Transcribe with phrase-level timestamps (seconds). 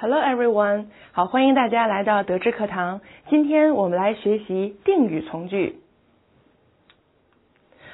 [0.00, 3.02] Hello everyone，好，欢迎大家来到德智课堂。
[3.28, 5.78] 今天我们来学习定语从句。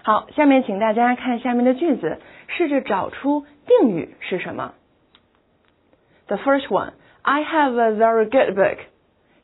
[0.04, 4.74] 好，下面请大家看下面的句子，试着找出定语是什么。
[6.28, 6.92] The first one,
[7.22, 8.76] I have a very good book。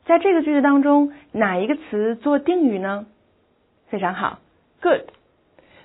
[0.05, 3.07] 在这个句子当中，哪一个词做定语呢？
[3.89, 4.39] 非常好
[4.81, 5.01] ，good。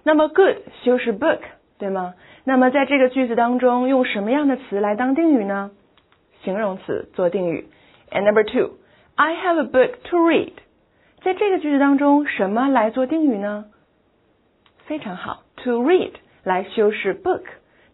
[0.04, 1.40] 那么 good 修饰 book，
[1.76, 2.14] 对吗？
[2.44, 5.72] 那么在这个句子当中，用什么样的词来当定语呢？
[6.48, 7.68] 形容词做定语。
[8.10, 8.78] And number two,
[9.16, 10.52] I have a book to read。
[11.20, 13.66] 在这个句子当中，什么来做定语呢？
[14.86, 16.12] 非常好，to read
[16.44, 17.42] 来修饰 book。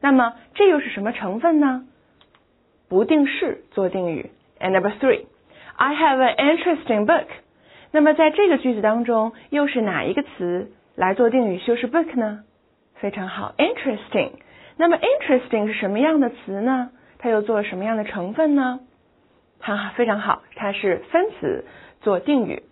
[0.01, 1.85] 那么这又是什么成分呢？
[2.89, 4.31] 不定式做定语。
[4.61, 5.25] And number three,
[5.75, 7.27] I have an interesting book。
[7.91, 12.45] 那么在这个句子当中，又是哪一个词来做定语修饰 book 呢？
[13.01, 14.31] 非常好，interesting。
[14.77, 16.91] 那么 interesting 是什么样的词呢？
[17.25, 18.81] 它又做什么样的成分呢？
[19.59, 21.65] 哈，非常好，它是分词
[22.03, 22.63] 做定语。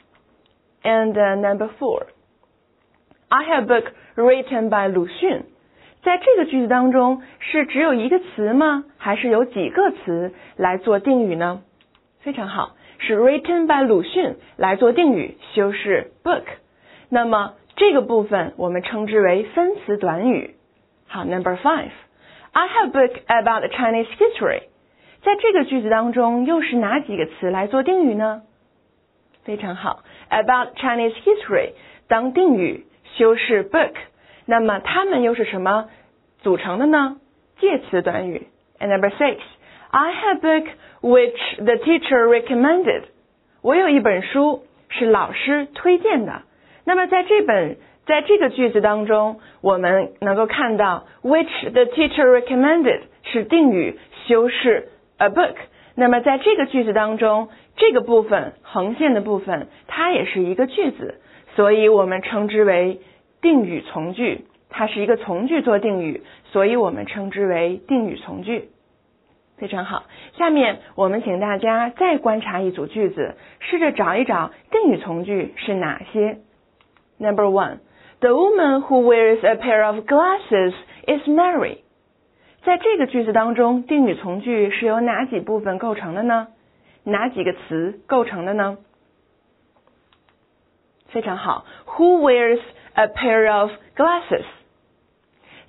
[0.83, 2.03] And number four,
[3.30, 5.45] I have a book written by 鲁迅。
[6.03, 8.84] 在这个句子当中，是只有一个词吗？
[8.98, 11.62] 还是有几个词来做定语呢？
[12.20, 16.42] 非常好，是 written by 鲁迅来做定语，修饰 book。
[17.08, 20.56] 那么这个部分我们称之为分词短语。
[21.06, 21.89] 好，Number five。
[22.52, 24.63] I have book about Chinese history。
[25.23, 28.43] 在这个句子当中，又是哪几个词来做定语呢？
[29.43, 31.71] 非常好，about Chinese history
[32.07, 32.85] 当定语
[33.16, 33.93] 修饰 book，
[34.45, 35.89] 那么它们又是什么
[36.41, 37.17] 组成的呢？
[37.59, 38.47] 介词短语。
[38.80, 39.38] And number six,
[39.89, 40.67] I have book
[41.02, 43.03] which the teacher recommended。
[43.61, 46.43] 我有一本书是老师推荐的。
[46.85, 55.55] 那么在这本 在这个句子当中，我们能够看到 which the teacher recommended 是定语修饰 a book。
[55.95, 61.20] 那么在这个句子当中，这个部分横线的部分，它也是一个句子，
[61.55, 63.01] 所以我们称之为
[63.41, 64.46] 定语从句。
[64.68, 68.70] 它是一个从句做定语，所以我们称之为定语从句。
[69.58, 70.05] 非常好，
[70.39, 76.39] 下面我们请大家再观察一组句子，试着找一找定语从句是哪些。
[77.18, 77.77] Number one。
[78.22, 80.72] The woman who wears a pair of glasses
[81.08, 81.78] is Mary。
[82.64, 86.46] 在这个句子当中，定语从句是由哪几部分构成的呢？
[87.02, 88.78] 哪几个词构成的呢？
[91.08, 92.61] 非常好，Who wears
[92.94, 94.44] a pair of glasses？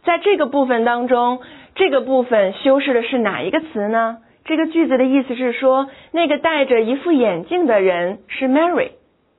[0.03, 1.41] 在这个部分当中，
[1.73, 4.19] 这个部分修饰的是哪一个词呢？
[4.45, 8.91] 这个句子的意思是说，那个戴着一副眼镜的人是 Mary，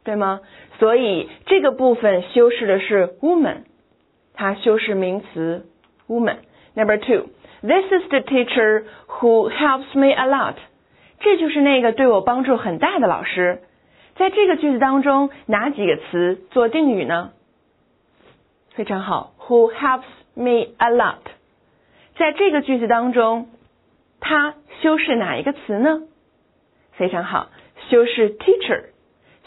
[0.02, 0.40] 对吗？
[0.78, 3.64] 所以这个部分修饰的是 woman，
[4.34, 5.66] 它修饰名词
[6.08, 6.38] woman。
[6.74, 7.28] Number two,
[7.62, 10.56] this is the teacher who helps me a lot。
[11.20, 13.62] 这就是那个对我帮助很大的老师。
[14.16, 17.32] 在这个句子当中，哪几个词做定语呢？
[18.74, 20.04] 非常好，who helps
[20.34, 21.18] me a lot。
[22.16, 23.48] 在这个句子当中，
[24.20, 26.02] 它修饰哪一个词呢？
[26.92, 27.48] 非常好，
[27.88, 28.93] 修饰 teacher。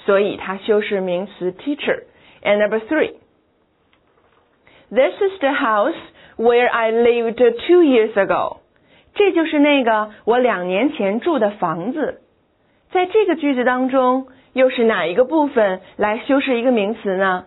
[0.08, 2.04] 所以它修饰名词 teacher。
[2.42, 3.16] And number three,
[4.90, 5.98] this is the house
[6.38, 8.60] where I lived two years ago。
[9.16, 12.22] 这就是那个我两年前住的房子。
[12.92, 17.44] 在这个句子当中，又是哪一个部分来修饰一个名词呢？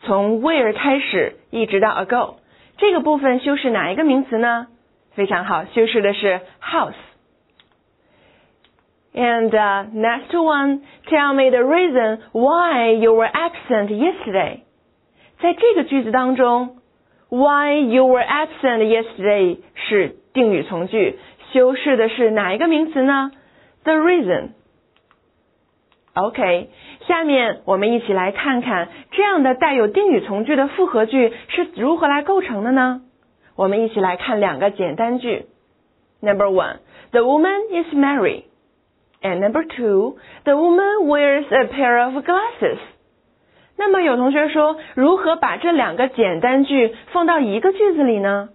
[0.00, 2.36] 从 where 开始一直到 ago，
[2.78, 4.68] 这个部分修饰哪一个名词呢？
[5.12, 6.94] 非常好，修饰的是 house。
[9.17, 14.61] And uh, next one, tell me the reason why you were absent yesterday.
[15.39, 16.77] 在这个句子当中，
[17.29, 21.19] why you were absent yesterday 是定语从句，
[21.51, 23.31] 修饰的是哪一个名词呢？
[23.83, 24.49] The reason.
[26.15, 26.69] OK，
[27.07, 33.01] 下面我们一起来看看这样的带有定语从句的复合句是如何来构成的呢？
[33.55, 35.45] 我们一起来看两个简单句。
[36.21, 36.77] Number one,
[37.11, 38.45] the woman is Mary.
[39.20, 42.78] And number two, the woman wears a pair of glasses.
[43.76, 48.50] 那么有同学说，如何把这两个简单句放到一个句子里呢？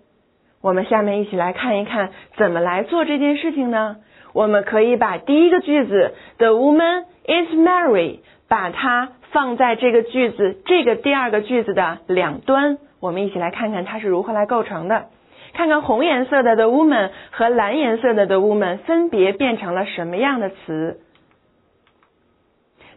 [0.61, 3.97] 我们下面一起来看一看怎么来做这件事情呢？
[4.33, 15.07] 我们可以把第一个句子 the woman is Mary 把它放在这个句子这个第二个句子的两端，我们一起来看看它是如何来构成的。
[15.53, 20.99] 看看红颜色的 the woman 和蓝颜色的 the woman 分别变成了什么样的词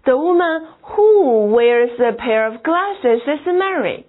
[0.05, 4.05] ？The woman who wears a pair of glasses is Mary。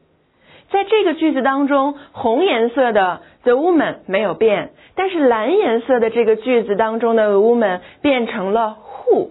[0.70, 9.30] 在这个句子当中，红颜色的 the woman 没有变，但是蓝颜色的这个句子当中的 woman 变成了 who。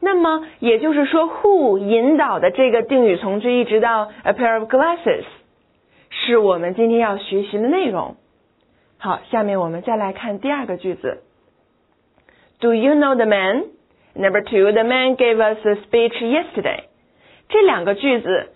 [0.00, 5.24] 那么也就是说，who 引导的这个定语从句一直到 a pair of glasses，
[6.24, 8.16] 是我们今天要学习的内容。
[8.98, 11.22] 好，下面我们再来看第二个句子。
[12.58, 13.66] Do you know the man?
[14.14, 16.84] Number two, the man gave us a speech yesterday.
[17.50, 18.48] 这两个句子，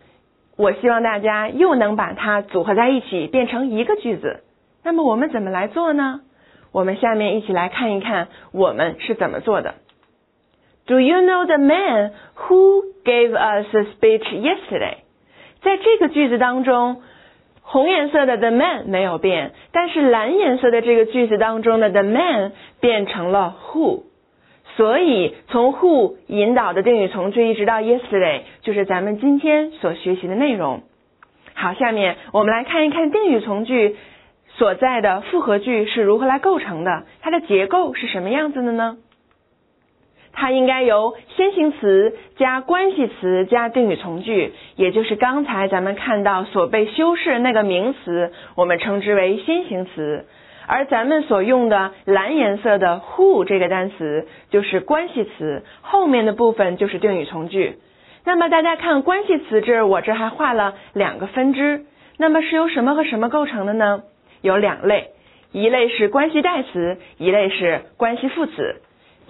[0.57, 4.43] 我希望大家又能把它组合在一起，变成一个句子。
[4.83, 6.23] 那么我们怎么来做呢？
[6.73, 9.75] 我们下面一起来看一看我们是怎么做的。
[10.87, 14.97] Do you know the man who gave us a speech yesterday？
[15.63, 17.03] 在这个句子当中，
[17.63, 24.03] 红颜色的 the man 没有变，但是蓝颜色的这个句子当中的 the man 变成了 who。
[24.77, 30.83] 所以从 who 引导的定语从句一直到 yesterday，就是咱们今天所学习的内容。
[31.55, 33.97] 好，下面我们来看一看定语从句
[34.49, 38.97] 所在的复合句是如何来构成的，它的结构是什么样子的呢？
[40.33, 50.27] 它应该由先行词加关系词加定语从句，也就是刚才咱们看到所被修饰那个名词，我们称之为先行词。
[50.67, 57.79] 而咱们所用的蓝颜色的 who 这个单词就是关系词，后面的部分就是定语从句。
[58.25, 61.87] 那么大家看关系词这儿，我这还画了两个分支，
[62.19, 64.03] 那么是由什么和什么构成的呢？
[64.43, 65.09] 有两类，
[65.51, 68.77] 一类是关系代词，一类是关系副词。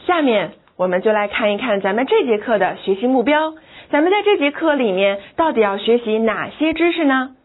[0.06, 3.52] 下面我们就来看一看咱们这节课的学习目标。
[3.90, 7.36] 咱们在这节课里面到底要学习哪些知识呢？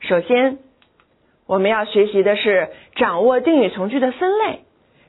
[0.00, 0.58] 首先。
[1.46, 4.62] 我们要学习的是掌握定语从句的分类。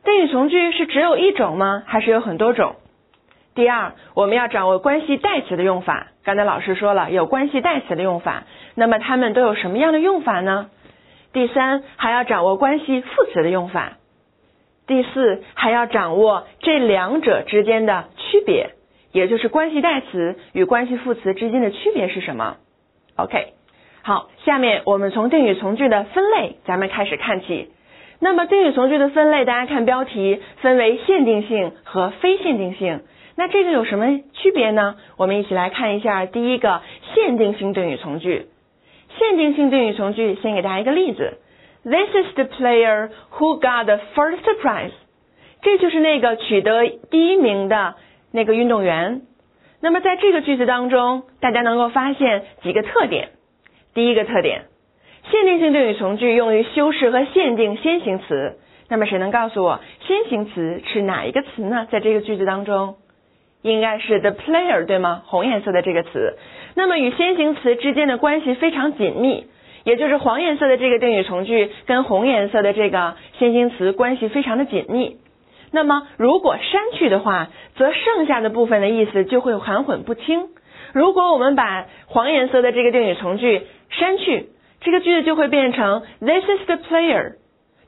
[0.04, 1.82] 定语从句是只有一种吗？
[1.88, 2.76] 还是有很多种？
[3.56, 6.10] 第二，我们要掌握关系代词的用法。
[6.24, 8.44] 刚才老师说了，有关系代词的用法，
[8.76, 10.70] 那么它们都有什么样的用法呢？
[11.32, 13.94] 第三，还要掌握关系副词的用法。
[14.86, 18.72] 第四，还要掌握这两者之间的区别，
[19.12, 22.58] 也就是关系代词与关系副词之间的区别是什么
[23.16, 23.54] ？OK。
[24.02, 27.70] 好，下面我们从定语从句的分类，咱们开始看起。
[28.20, 33.02] 那么定语从句的分类，大家看标题，分为限定性和非限定性。
[33.36, 34.96] 那这个有什么区别呢？
[35.18, 36.82] 我们一起来看一下第一个
[37.14, 38.48] 限定性定语从句。
[39.18, 41.38] 限定性定语从句，先给大家一个例子
[41.84, 44.92] ：This is the player who got the first prize。
[45.62, 47.96] 这就是那个取得第一名的
[48.32, 49.22] 那个运动员。
[49.82, 53.30] 那么在这个句子当中，大家能够发现几个特点。
[53.94, 54.66] 第一个特点，
[55.30, 58.58] 限定性定语从句用于修饰和限定先行词。
[58.90, 61.88] 那么谁能告诉我先行词是哪一个词呢？
[61.92, 62.96] 在这个句子当中，
[63.62, 65.24] 应该是 the player 对吗？
[65.26, 66.38] 红颜色的这个词。
[66.76, 69.46] 那么与先行词之间的关系非常紧密，
[69.84, 75.18] 也就是黄颜色的这个定语从句跟红颜色的这个先行词关系非常的紧密。
[75.72, 80.50] 那么如果删去的话，则剩下的部分的意思就会含混不清。
[80.94, 84.50] 如果我们把黄颜色的这个定语从句删去，
[84.82, 87.38] 这个句子就会变成 This is the player。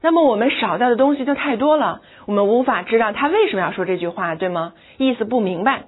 [0.01, 4.73] 那么我们少掉的东西就太多了，我们无法知道他为什么要说这句话，对吗？
[4.97, 5.83] 意思不明白。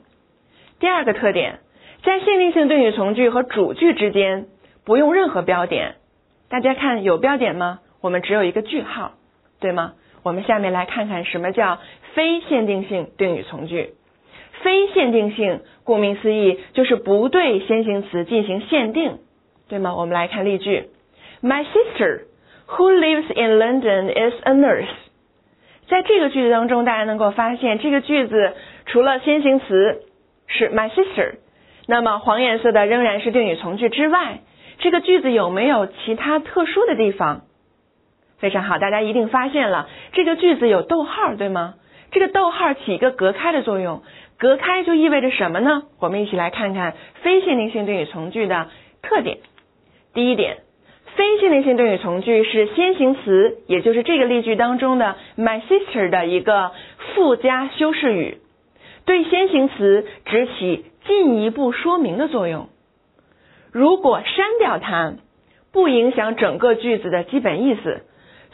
[0.80, 1.60] 第二个特点，
[2.04, 4.46] 在限定性定语从句和主句之间
[4.88, 5.96] 不用任何标点。
[6.50, 7.82] 大家看有标点吗？
[8.02, 9.12] 我们只有一个句号，
[9.60, 9.96] 对吗？
[10.24, 11.80] 我们下面来看看什么叫
[12.14, 13.96] 非限定性定语从句。
[14.62, 19.18] 非限定性，顾名思义，就是不对先行词进行限定，
[19.68, 19.94] 对吗？
[19.94, 20.86] 我们来看例句
[21.42, 22.22] ：My sister
[22.68, 24.88] who lives in London is a nurse。
[25.90, 28.54] 在这个句子当中，大家能够发现，这个句子
[28.86, 30.04] 除了先行词
[30.48, 31.36] 是 my sister，
[31.88, 34.40] 那么黄颜色的仍然是定语从句之外，
[34.80, 37.42] 这个句子有没有其他特殊的地方？
[38.40, 41.74] 非常好，大家一定发现了，这个句子有逗号，对吗？
[42.12, 44.04] 这个逗号起一个隔开的作用。
[44.38, 45.84] 隔开就意味着什么呢？
[46.00, 46.94] 我们一起来看看
[47.24, 48.70] 非限定性定语从句的
[49.02, 49.40] 特点。
[50.14, 50.58] 第一点，
[51.16, 56.72] 非限定性定语从句是先行词，也就是这个例句当中的 my sister 的一个
[57.16, 58.38] 附加修饰语，
[59.06, 62.70] 对先行词只起进一步说明的作用。
[63.78, 65.14] 如果删掉它，
[65.72, 68.02] 不影响整个句子的基本意思。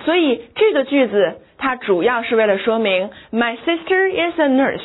[0.04, 4.82] 所以这个句子它主要是为了说明 my sister is a nurse。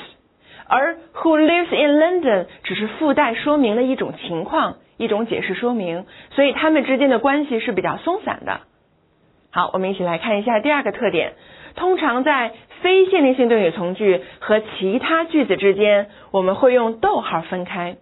[0.68, 8.61] 而 who lives in London 只是附带说明的一种情况，一种解释说明，所以它们之间的关系是比较松散的。
[9.50, 11.33] 好，我们一起来看一下第二个特点。
[11.75, 17.97] 通常在非限定性定语从句和其他句子之间，我们会用逗号分开。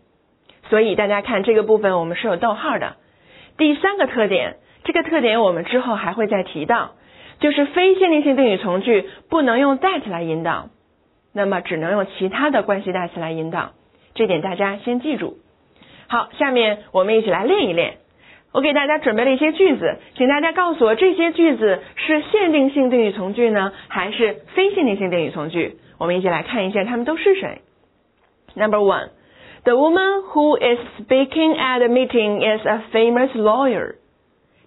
[0.71, 2.97] 所以大家看这个部分，我们是有逗号的。
[3.57, 6.93] 第三个特点，这个特点我们之后还会再提到，
[7.41, 10.69] 就是非限定性定语从句不能用 that 来引导，
[11.33, 13.73] 那么只能用其他的关系代词来引导，
[14.15, 15.39] 这点大家先记住。
[16.09, 17.99] 好，下面我们一起来练一练。
[18.53, 25.77] 我给大家准备了一些句子，请大家告诉我这些句子是限定性定语从句呢，还是非限定性定语从句？
[25.99, 27.61] 我们一起来看一下它们都是谁。
[28.55, 29.09] Number one,
[29.66, 33.96] the woman who is speaking at the meeting is a famous lawyer。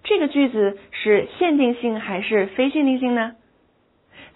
[0.03, 3.33] 这个句子是限定性还是非限定性呢？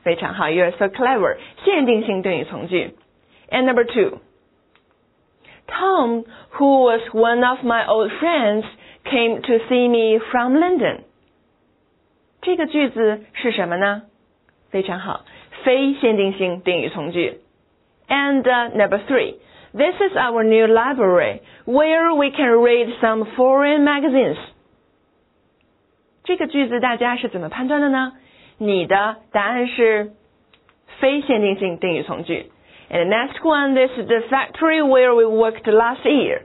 [0.04, 2.96] 非常好，You're so clever，限定性定语从句。
[3.50, 4.20] And number two.
[5.68, 6.26] Tom,
[6.58, 8.64] who was one of my old friends,
[9.04, 11.02] came to see me from London.
[12.42, 14.04] 这个句子是什么呢？
[14.72, 15.26] 非常好，
[15.64, 17.42] 非限定性定语从句。
[18.08, 19.36] And、uh, number three,
[19.74, 24.38] this is our new library where we can read some foreign magazines.
[26.24, 28.14] 这个句子大家是怎么判断的呢？
[28.58, 30.12] 你的答案是
[31.00, 32.52] 非限定性定语从句。
[32.92, 36.42] and the next one, this is the factory where we worked last year.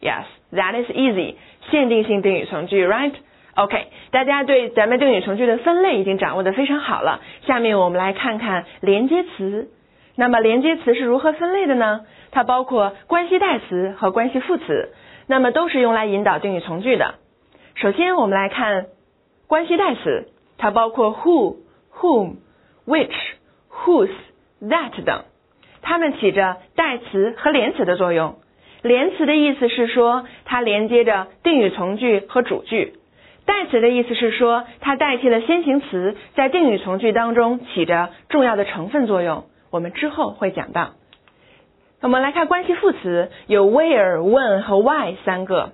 [0.00, 1.34] Yes, that is easy.
[1.70, 3.12] 限定性定语从句，right?
[3.56, 7.20] OK，大家对咱们定语从句的分类已经掌握的非常好了。
[7.46, 9.68] 下面我们来看看连接词。
[10.19, 12.01] 那么连接词是如何分类的呢？
[12.31, 14.89] 它包括关系代词和关系副词，
[15.27, 17.15] 那么都是用来引导定语从句的。
[17.75, 18.87] 首先我们来看
[19.47, 21.55] 关系代词，它包括 who、
[21.95, 22.33] whom、
[22.85, 23.15] which、
[23.71, 24.11] whose、
[24.61, 25.23] that 等。
[25.81, 28.39] 它们起着代词和连词的作用。
[28.81, 32.91] 连词的意思是说它连接着定语从句和主句；
[33.45, 39.45] 代词的意思是说它代替了先行词，在定语从句当中起着重要的成分作用。
[39.69, 40.91] 我们之后会讲到。
[42.01, 45.73] 我们来看关系副词，有 where、when 和 why 三个，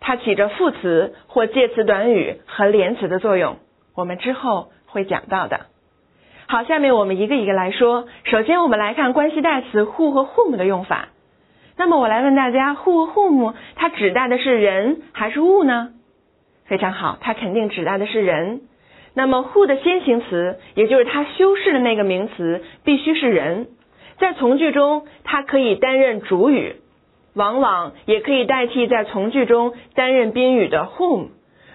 [0.00, 3.58] 它起着副词或介词短语和连词的作用。
[3.94, 5.66] 我们之后会讲到的。
[6.46, 8.08] 好，下面我们一个一个来说。
[8.24, 11.08] 首先，我们来看关系代词 who 和 whom 的用法。
[11.76, 15.90] 那么，我来问大家，who 和 whom 它指代的是人还是物呢？
[16.64, 18.62] 非常好，它肯定指代的是人。
[19.14, 23.68] 那么，who 的先行词，也就是它修饰的那个名词，必须是人。
[24.18, 26.76] 在从句中，它可以担任主语，
[27.34, 31.28] 往往也可以代替在从句中担任宾语的 whom。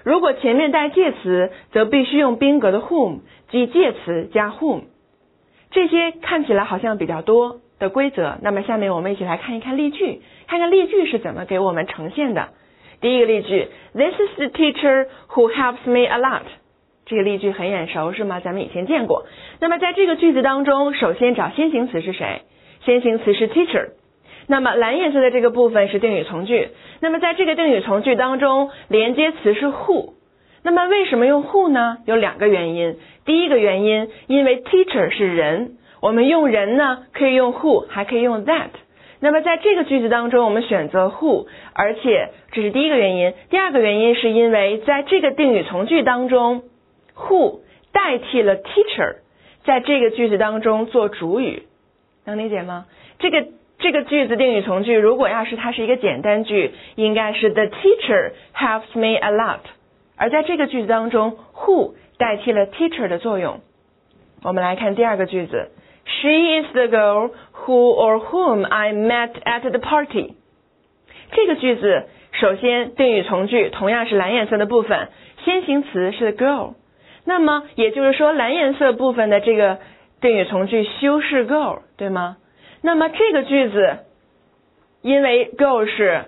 [0.04, 3.20] 如果前面带介词，则必须用宾格的 whom，
[3.52, 4.84] 即介词加 whom。
[5.70, 12.50] 这些看起来好像比较多的规则，那么下面我们一起来看一看例句，看看例句是怎么给我们呈现的。
[13.02, 16.44] 第一个例句，This is the teacher who helps me a lot。
[17.08, 18.40] 这个例句很眼熟是吗？
[18.42, 19.26] 咱们以前见过。
[19.60, 22.42] 那么在这个句子当中，首先找先行词是谁？
[22.86, 23.90] 先行词是 teacher。
[24.48, 26.70] 那么蓝颜色的这个部分是定语从句。
[27.00, 30.14] 那么在这个定语从句当中，连接词是 who。
[30.64, 31.98] 那么为什么用 who 呢？
[32.06, 32.98] 有两个原因。
[33.26, 38.70] 第一个原因，因为 teacher 是人，我们用人呢可以用 who，还可以用 that。
[39.20, 43.34] 那么在这个句子当中，我们选择 who，而且这是第一个原因。
[43.50, 46.64] 第二个原因是因为在这个定语从句当中
[47.18, 47.60] ，who
[47.92, 49.18] 代替了 teacher，
[49.66, 51.64] 在这个句子当中做主语，
[52.26, 52.86] 能理解吗？
[53.20, 53.48] 这个。
[53.80, 59.60] 这个句子定语从句，如果要是它是一个简单句，应该是 The teacher helps me a lot。
[60.16, 63.60] 而在这个句子当中，who 代替了 teacher 的作用。
[64.42, 65.70] 我们来看第二个句子
[66.06, 70.34] ，She is the girl who or whom I met at the party。
[71.34, 75.10] 这个句子首先定语从句同样是蓝颜色的部分，
[75.46, 76.74] 先行词是 girl。
[77.28, 79.80] 那么也就是说，蓝颜色部分的这个
[80.22, 82.38] 定语从句修饰 girl，对吗？
[82.82, 83.98] 那么这个句子，
[85.02, 86.24] 因为 go 是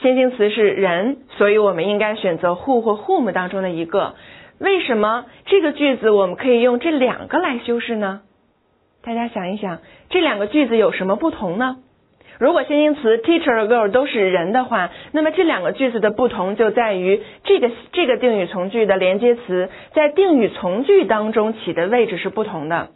[0.00, 4.14] 先行词是人，所以我们应该选择 who 或 whom 当中的一个。
[4.58, 8.22] 为什么这个句子我们可以用这两个来修饰呢？
[9.02, 11.76] 大家想一想，这两个句子有什么不同呢？
[12.38, 22.90] 如果先行词 teacher girl 都是人的话，那么这两个句子的不同就在于这个这个定语从句的连接词在定语从句当中起的位置是不同的。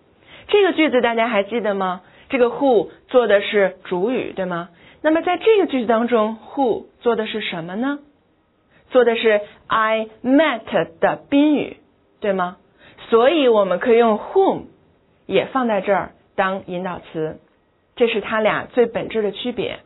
[0.49, 2.03] 这个句子大家还记得吗？
[2.29, 4.69] 这个 who 做的是主语，对吗？
[5.03, 7.99] 那么在这个句子当中，who 做的是什么呢？
[8.91, 10.61] 做的是 I met
[11.01, 11.79] 的宾语，
[12.21, 12.59] 对吗？
[13.11, 14.67] 所以我们可以用 whom
[15.27, 17.39] 也放在这儿当引导词，
[18.03, 19.79] 这是它俩最本质的区别。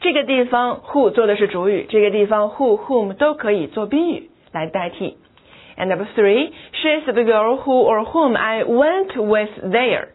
[0.00, 5.16] 这个地方 who 做的是主语，这个地方 who whom 都可以做宾语来代替。
[5.76, 10.10] And number three, she is the girl who or whom I went with there.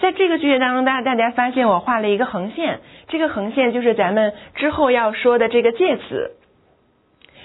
[0.00, 6.32] 在这个句子当中，大大家发现我画了一个横线，这个横线就是咱们之后要说的这个介词。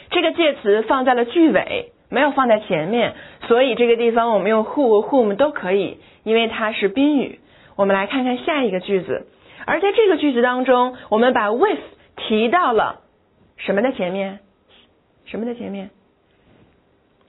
[0.10, 3.14] 这个介词放在了句尾，没有放在前面，
[3.48, 7.40] 所以这个地方我们用 who 和、whom 都可以，因为它是宾语。
[7.76, 9.28] 我们来看看下一个句子，
[9.66, 11.80] 而在这个句子当中，我们把 with
[12.16, 13.01] 提到了
[13.58, 14.39] 什么的前面？
[15.25, 15.92] 什么的前面？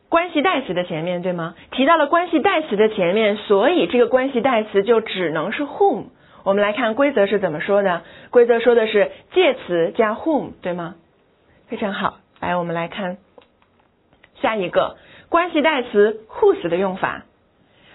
[0.08, 1.54] 关系代词的前面，对吗？
[1.70, 6.06] 提到了关系代词的前面，所以这个关系代词就只能是 whom。
[6.42, 8.02] 我们来看规则是怎么说的？
[8.30, 10.96] 规则说的是介词加 whom，对吗？
[11.68, 13.18] 非常好，来我们来看
[14.40, 14.96] 下一个
[15.28, 17.24] 关系代词 whose 的用法。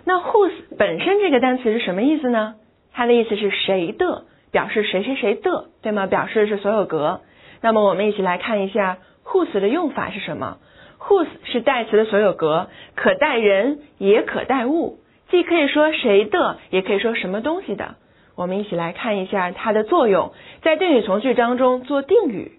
[0.06, 2.56] 那 whose 本身这个单词是什么意思呢？
[2.96, 6.08] 它的意思是谁的，表示谁谁谁的，对吗？
[6.08, 7.20] 表示的是所有格。
[7.62, 10.60] 那么我们一起来看一下 whose 的用法是什么。
[10.98, 15.00] whose 是代词的所有格，可代人也可代物，
[15.30, 17.96] 既可以说谁的，也可以说什么东西的。
[18.38, 22.54] 我们一起来看一下它的作用，在定语从句当中做定语，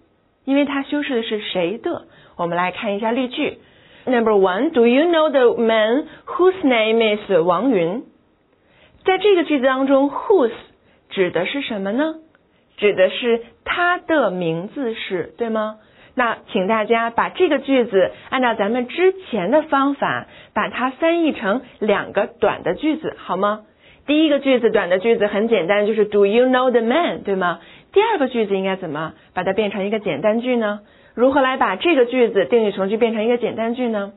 [0.45, 2.03] 因为它修饰的是谁的。
[2.37, 3.57] 我们来看一下例句。
[4.05, 8.03] Number one, do you know the man whose name is 王云？
[9.07, 10.51] 在这个句子当中，whose
[11.09, 12.15] 指的是什么呢？
[12.75, 15.77] 指的是他的名字是，对吗？
[16.13, 23.61] 那请大家把这个句子按照咱们之前的方法，把它翻译成两个短的句子，好吗？
[24.05, 27.23] 第一个句子短的句子很简单，就是 Do you know the man？
[27.23, 27.61] 对吗？
[27.93, 30.81] 第二个句子应该怎么把它变成一个简单句呢？
[31.15, 34.11] 如何来把这个句子定语从句变成一个简单句呢？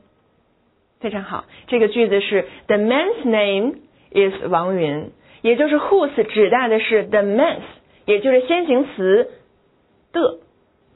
[1.01, 3.77] 非常好，这个句子是 The man's name
[4.13, 5.11] is 王云，
[5.43, 7.63] 也就是 whose 指代的是 the man's，
[8.05, 9.31] 也就是先行词
[10.13, 10.39] 的。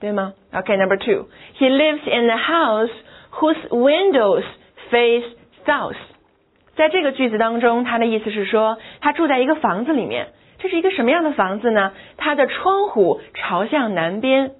[0.00, 2.90] 对吗？OK，Number two，he lives in a house
[3.32, 4.44] whose windows
[4.90, 5.24] face
[5.64, 5.96] south。
[6.76, 10.28] 在这个句子当中，它的意思是说，他住在一个房子里面。
[10.58, 11.92] 这是一个什么样的房子呢？
[12.16, 14.52] 它的窗户朝向南边，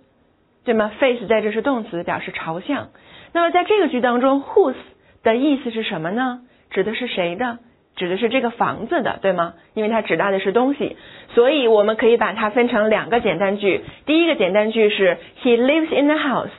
[0.64, 2.90] 对吗？Face 在这是动词，表示朝向。
[3.32, 4.74] 那么在这个句当中，whose
[5.22, 6.42] 的意思是什么呢？
[6.70, 7.58] 指的是谁的？
[7.95, 9.55] 指的是这个房子的，对吗？
[9.73, 10.95] 因为它指代的是东西，
[11.33, 13.83] 所以我们可以把它分成两个简单句。
[14.05, 16.51] 第一个简单句是 He lives in the house。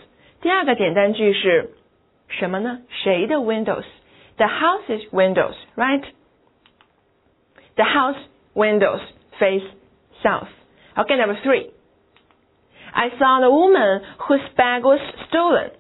[0.43, 1.71] 第二个简单句是
[2.29, 2.81] 什么呢？
[2.91, 6.03] 谁的 windows？The house's windows, right?
[7.77, 8.19] The house
[8.55, 9.01] windows
[9.39, 9.65] face
[10.23, 10.49] south.
[10.97, 11.71] Okay, number three.
[12.93, 15.71] I saw the woman whose bag was stolen.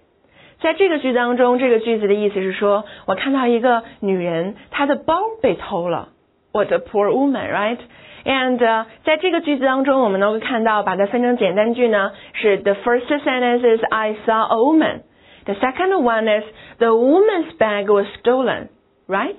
[0.60, 6.10] 在这个句当中，这个句子的意思是说，我看到一个女人，她的包被偷了。
[6.52, 8.58] 我的 poor woman，right？And
[9.04, 16.44] 在这个句子当中，我们能够看到，把它分成简单句呢，是 the first sentence is I saw a woman。The second one is
[16.78, 18.68] the woman's bag was stolen.
[19.06, 19.38] Right?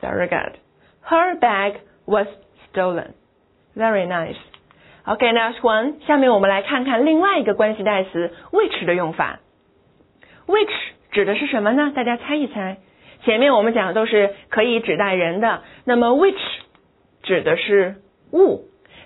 [0.00, 0.58] Very good.
[1.02, 1.74] Her bag
[2.06, 2.26] was
[2.70, 3.14] stolen.
[3.76, 4.36] Very nice.
[5.06, 6.00] Okay, next one.
[6.06, 9.40] 下面我们来看看另外一个关系代词 which 的用法。
[10.49, 10.73] Which
[11.11, 11.93] 指的是什么呢？
[11.95, 12.77] 大家猜一猜。
[13.23, 16.33] 前面我们讲的都是可以指代人的，那么 which
[17.21, 17.97] 指的是
[18.33, 18.61] 物，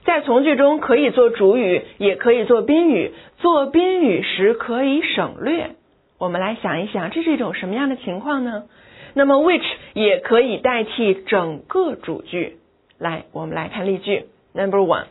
[0.05, 3.11] 在从句中可以做主语，也可以做宾语。
[3.39, 5.71] 做宾语时可以省略。
[6.17, 8.63] 我们来想一想，这是一种什么样的情况呢？
[9.13, 12.59] 那么 which 也可以代替整个主句。
[12.97, 14.27] 来，我们来看例句。
[14.53, 15.07] Number one,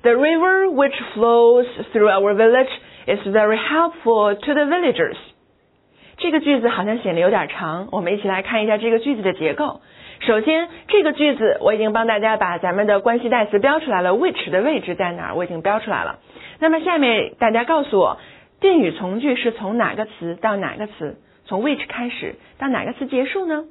[0.00, 2.70] the river which flows through our village
[3.06, 5.16] is very helpful to the villagers.
[6.20, 9.80] 这个句子好像显得有点长，我们一起来看一下这个句子的结构。
[10.20, 15.34] 首先，这个句子我已经帮大家把咱们的关系代词标出来了，which 的位置在哪儿？
[15.34, 16.18] 我已经标出来了。
[16.58, 18.18] 那么下面大家告诉我，
[18.60, 21.16] 定语从句是从哪个词到哪个词？
[21.46, 23.64] 从 which 开始到哪个词结束呢？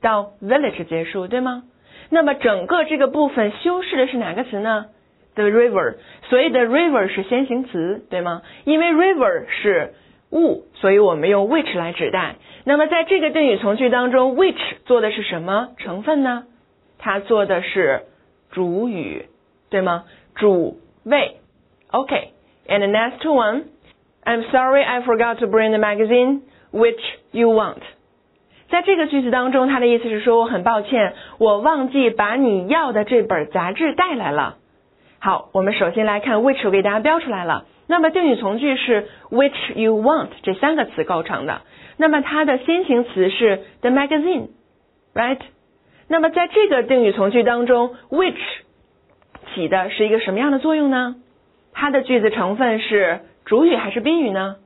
[0.00, 1.64] 到 village 结束，对吗？
[2.08, 4.86] 那么整个这个部分修饰的是哪个词呢
[5.34, 5.96] ？The river，
[6.30, 8.40] 所以 the river 是先行词，对吗？
[8.64, 9.92] 因为 river 是。
[10.32, 12.36] 物，所以我们用 which 来指代。
[12.64, 16.44] 那么在这个定语从句当中，which 做的是什么成分呢？
[16.98, 18.02] 它做的是
[18.50, 19.26] 主语，
[19.70, 20.04] 对吗？
[20.34, 21.36] 主谓。
[21.90, 23.62] OK，and next one,
[24.24, 27.78] I'm sorry I forgot to bring the magazine which you want。
[28.68, 34.56] 在这个句子当中，它的意思是说我很抱歉，我忘记把你要的这本杂志带来了。
[35.20, 37.64] 好，我们首先来看 which 我给大家标出来了。
[37.88, 41.62] 那么定语从句是 which you want 这三个词构成的。
[41.96, 45.38] 那么它的先行词是 the magazine，right？
[46.06, 48.34] 那么在这个定语从句当中，which
[49.54, 51.16] 起的是一个什么样的作用呢？
[51.72, 54.56] 它的句子成分是主语还是宾语呢？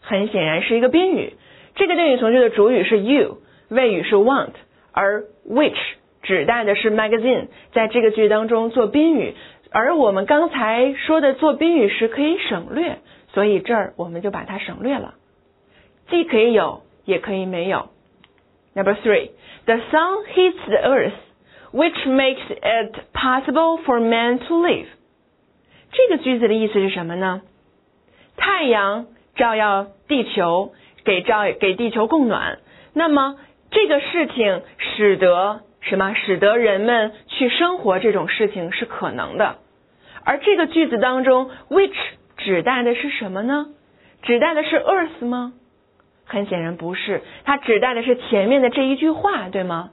[0.00, 1.34] 很显然是一个宾语。
[1.74, 4.52] 这个定语从句的主语是 you，谓语是 want，
[4.92, 5.76] 而 which
[6.22, 9.34] 指代的是 magazine，在这个句当中做宾语。
[9.72, 12.98] 而我们刚才说的做宾语时可以省略，
[13.32, 15.14] 所以这儿我们就把它省略了。
[16.08, 17.90] 既可以有，也可以没有。
[18.74, 19.30] Number three,
[19.66, 21.12] the sun heats the earth,
[21.72, 24.86] which makes it possible for man to live.
[25.92, 27.42] 这个句子的意思是什么呢？
[28.36, 29.06] 太阳
[29.36, 30.72] 照耀地球，
[31.04, 32.58] 给照给地球供暖。
[32.92, 33.36] 那么
[33.70, 36.14] 这个事情使得什么？
[36.14, 39.56] 使得人们去生活这种事情是可能的。
[40.24, 41.96] 而这个句子当中，which
[42.36, 43.68] 指代的是什么呢？
[44.22, 45.54] 指代的是 earth 吗？
[46.26, 49.90] 很显然不是，它指代的是前面的这一句话，对吗？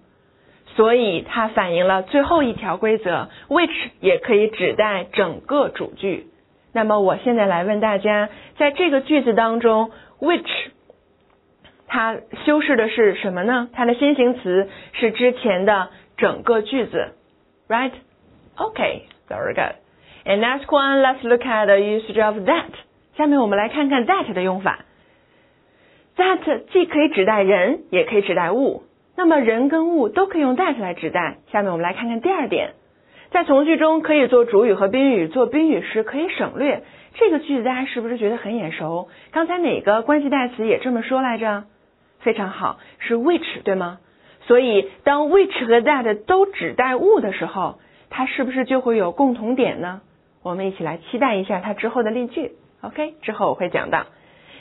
[0.75, 6.27] 所以它反映了最后一条规则，which 也可以指代整个主句。
[6.73, 10.45] 那么我现在来问大家，在这个句子当中，which
[11.87, 13.69] 它修饰的是什么呢？
[13.73, 17.13] 它的先行词是之前的整个句子
[17.69, 17.91] ，right?
[18.57, 19.75] Okay, very good.
[20.25, 22.71] And next one, let's look at the usage of that.
[23.15, 24.79] 下面我们来看看 that 的用法。
[26.17, 28.83] That 既可以指代人，也可以指代物。
[29.15, 31.37] 那么人跟物都可以用 that 来指代。
[31.51, 32.73] 下面我们来看看第二点，
[33.31, 36.83] 在从句中可以做主语和宾语，做宾语时可以省略。
[37.13, 39.07] 这个句子大家是不是觉得很眼熟？
[39.31, 41.63] 刚才哪个关系代词也这么说来着？
[42.27, 43.99] 非常好，是 which 对吗？
[44.41, 50.01] 所以当 which 和 that 都指代物的时候，它是不是就会有共同点呢？
[50.43, 52.51] 我们一起来期待一下它之后的例句。
[52.81, 54.07] OK，之后我会讲到。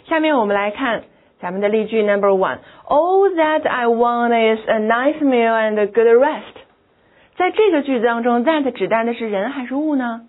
[0.04, 1.02] 下面我们来看。
[1.38, 6.56] 咱们的例句 number one, all that I want is a nice meal and a good rest。
[7.36, 10.22] 在这个句子当中，that 指代的是人还是物呢？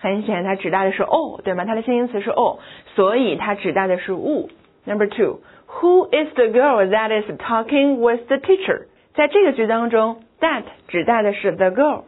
[0.00, 1.64] 很显然，它指代的是 all，对吗？
[1.66, 2.58] 它的先行词是 all，
[2.96, 4.50] 所以它指代的是物。
[4.84, 5.38] Number two,
[5.69, 8.87] who is the girl that is talking with the teacher？
[9.13, 12.03] 在这个句当中，that 指代的是 the girl，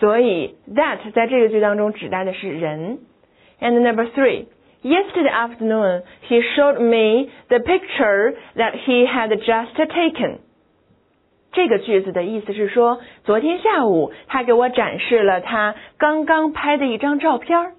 [0.00, 2.98] 所以 that 在这个句当中指代的是人。
[3.60, 4.46] And number three.
[4.82, 10.40] Yesterday afternoon, he showed me the picture that he had just taken.
[11.52, 17.72] 这个句子的意思是说，昨天下午他给我展示了他刚刚拍的一张照片。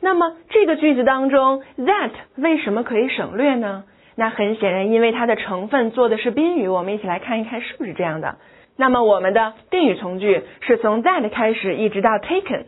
[0.00, 3.82] 那么这个句子当中，that 为什么可以省略呢？
[4.19, 6.67] 那很显然，因为它的成分做的是宾语。
[6.67, 8.35] 我们一起来看一看是不是这样的。
[8.75, 12.65] 那么我们的定语从句是从 that 开始一直到 taken。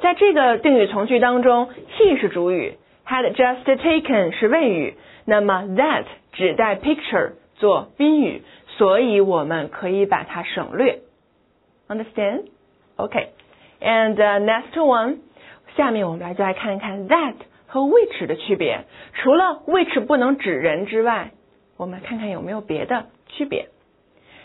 [0.00, 2.74] 在这个定语从句当中，he 是主语。
[3.06, 10.98] had just taken 是谓语，那么 that 指代 picture 做宾语，所以我们可以把它省略。
[11.88, 12.42] Understand?
[12.96, 13.30] OK.
[13.80, 15.16] And next one，
[15.74, 17.34] 下面我们来再来看一看 that
[17.71, 18.85] 和 which 的区别。
[19.13, 21.31] 除了 which 不能指人之外，
[21.77, 23.69] 我们看看有没有别的区别。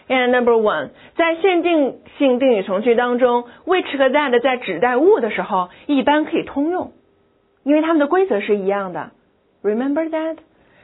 [0.08, 6.92] And number one，在限定性定语从句当中，which 和 that 在指代物的时候，一般可以通用。
[7.62, 9.12] 因为它们的规则是一样的。
[9.62, 10.36] Remember that?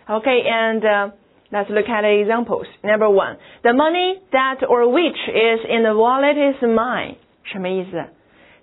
[0.07, 1.11] Okay, and uh,
[1.51, 2.66] let's look at the examples.
[2.83, 7.16] Number one, the money that or which is in the wallet is mine.
[7.42, 8.05] 什么意思？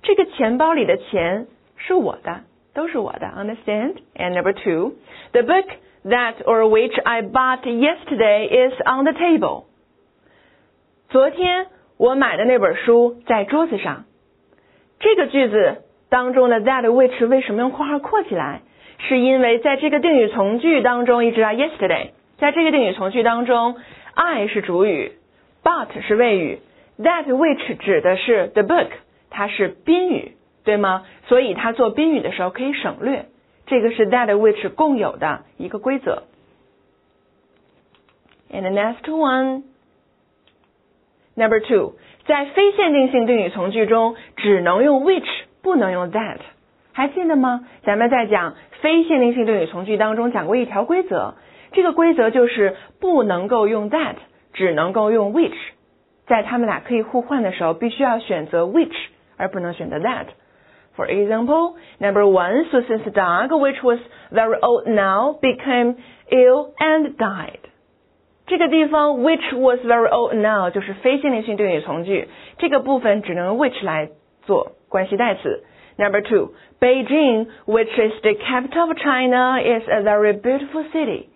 [0.02, 3.28] 这个钱包里的钱是我的， 都是我的。
[3.28, 3.96] Understand?
[4.16, 4.94] And number two,
[5.32, 5.66] the book
[6.04, 9.66] that or which I bought yesterday is on the table.
[11.10, 14.06] 昨天我买的那本书在桌子上。
[15.00, 18.62] 这个句子当中的 that which 为什么用括号括起来？
[18.98, 23.76] 是因为在这个定语从句当中，一直到 yesterday，在这个定语从句当中，
[24.14, 25.12] I 是主语，
[25.62, 26.60] but 是谓语，
[26.98, 28.88] that which 指的是 the book，
[29.30, 30.32] 它是宾语，
[30.65, 31.05] 对吗？
[31.27, 33.27] 所以它做宾语的时候可以省略。
[33.67, 36.25] 这个是 that which 共有的一个规则。
[38.53, 39.63] And the next one,
[41.37, 41.95] number two，
[42.27, 45.29] 在非限定性定语从句中，只能用 which。
[45.63, 46.39] 不能用 that，
[46.95, 47.69] 还记得吗？
[47.85, 51.35] 咱们在讲非限定性定语从句当中讲过一条规则，
[51.73, 54.15] 这个规则就是不能够用 that，
[54.55, 55.53] 只能够用 which。
[56.27, 58.97] 在他们俩可以互换的时候，必须要选择 which，
[59.37, 60.29] 而不能选择 that。
[60.96, 64.00] For example, number one, Susan's dog, which was
[64.32, 65.96] very old now, became
[66.32, 67.60] ill and died.
[68.48, 74.10] 这个地方 which was very old now 就是非限定性定语从句，这个部分只能用 which 来
[74.46, 74.74] 做。
[74.88, 75.64] 关系代词。
[75.98, 81.28] Number two, Beijing, which is the capital of China, is a very beautiful city.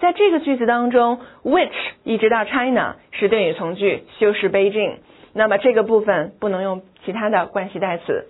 [0.00, 1.70] 在这个句子当中，which
[2.02, 4.96] 一直到 China 是定语从句，修饰 Beijing。
[5.34, 8.26] 那么这个部分不能用其他的关系代词。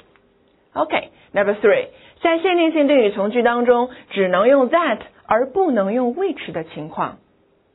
[0.74, 1.88] OK，Number three，
[2.22, 7.18] 在限定性定语从句当中，只能用 that 而不能用 which 的情况，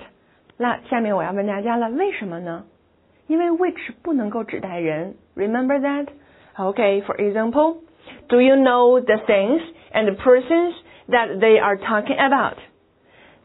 [0.57, 2.65] 那下面我要问大家了，为什么呢？
[3.27, 5.15] 因为 which 不能够指代人。
[5.35, 7.77] Remember that？Okay, for example,
[8.27, 9.61] do you know the things
[9.93, 10.73] and the persons
[11.09, 12.57] that they are talking about?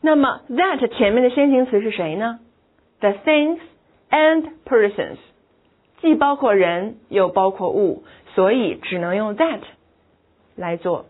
[0.00, 2.40] 那么 that 前面的先行词是谁呢？
[3.00, 3.58] The things
[4.10, 5.18] and persons，
[6.01, 8.03] 既包括人又包括物，
[8.35, 9.59] 所以只能用 that
[10.55, 11.05] 来做。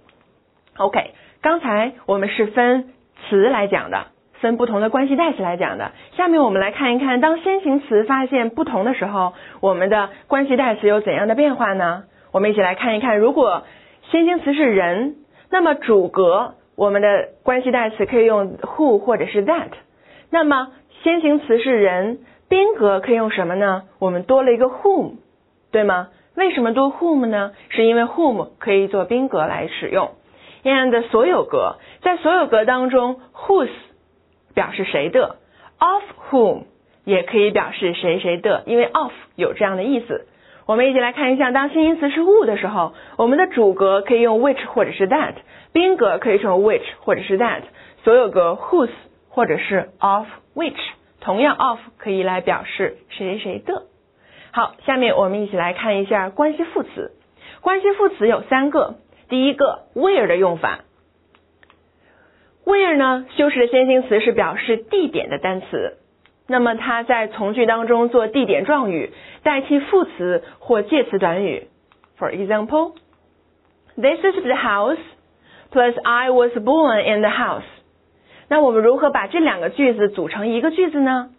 [0.77, 2.93] OK，刚才我们是分
[3.29, 4.07] 词来讲的。
[4.39, 5.91] 分不同的关系代词来讲的。
[6.17, 12.05] 下面我们来看一看，当先行词发现不同的时候，我们的关系代词有怎样的变化呢？
[12.31, 13.61] 我们一起来看一看，如果
[14.09, 15.17] 先行词是人，
[15.51, 19.69] 那么主格我们的关系代词可以用 who 或者是 that。
[20.31, 20.69] 那么
[21.03, 22.21] 先行词是人，
[22.51, 23.83] 宾格可以用什么呢？
[23.97, 25.13] 我们多了一个 whom，
[25.71, 26.09] 对吗？
[26.35, 27.53] 为什么多 whom 呢？
[27.69, 30.11] 是因为 whom 可以做宾格来使用。
[30.65, 33.69] and 所有格，在所有格当中，whose
[34.53, 35.37] 表示谁的
[35.79, 36.63] ，of whom
[37.05, 40.27] 也可以表示谁谁的，因为 of 有这样的意思。
[40.65, 45.35] 我们一起来看一下，当先行词是物的时候，我们的主格可以用 which 或者是 that，
[45.71, 47.61] 宾格可以用 which 或者是 that，
[48.03, 48.89] 所有格 whose
[49.29, 50.75] 或者是 of which，
[51.21, 53.83] 同样 of 可以来表示谁谁的。
[54.51, 57.13] 好，下面我们一起来看一下关系副词。
[57.61, 58.95] 关系副词有三个，
[59.29, 60.79] 第一个 where 的用法。
[62.65, 65.97] where 呢，修饰的先行词是表示地点的单词，
[66.47, 71.67] 那么它在从句当中做地点状语，代替副词或介词短语。
[72.19, 72.93] For example,
[73.95, 74.99] this is the house,
[75.71, 77.63] plus I was born in the house。
[78.50, 81.30] 那我们如何把这两个句子组成一个句子呢？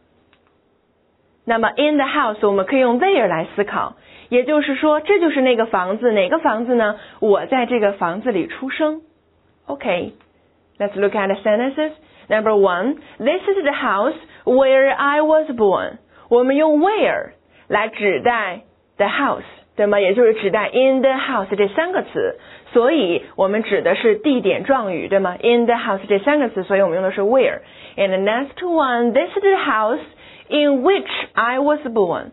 [1.46, 3.96] 那么 in the house 我们可以用 where 来思考，
[4.30, 7.00] 也就是说，这就是那个房子，哪个房子呢？
[7.20, 9.02] 我在这个房子里出生。
[9.66, 11.92] OK。Let's look at the sentences.
[12.30, 14.14] Number one, this is the house
[14.46, 15.98] where I was born.
[16.30, 17.32] 我们用 where
[17.68, 18.62] 来指代
[18.98, 19.42] the house，
[19.76, 20.00] 对吗？
[20.00, 22.38] 也就是指代 in the house 这三个词，
[22.74, 25.38] 所以我们指的是地点状语，对吗？
[25.42, 30.04] in the house 这三个词，所以我们用的是 where。And the next one, this is the house
[30.50, 32.32] in which I was born.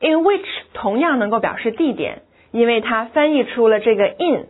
[0.00, 4.46] In which 同样能够表示地点，因为它翻译出了这个 in，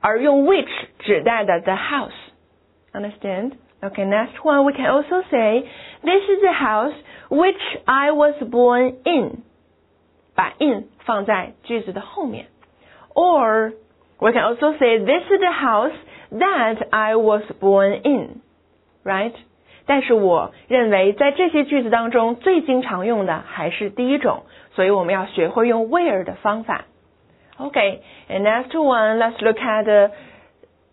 [0.00, 0.68] 而用 which
[0.98, 3.52] 指代的 the house。Understand?
[3.82, 5.64] Okay, next one we can also say,
[6.02, 6.92] this is the house
[7.30, 9.42] which I was born in.
[10.34, 12.46] 把 in 放在句子的后面。
[13.14, 13.72] Or
[14.18, 15.96] we can also say, this is the house
[16.32, 18.40] that I was born in.
[19.04, 19.32] Right?
[19.86, 24.44] 但是我认为在这些句子当中最经常用的还是第一种，
[24.74, 26.84] 所以我们要学会用 where 的方法。
[27.58, 30.10] Okay, and next one, let's look at the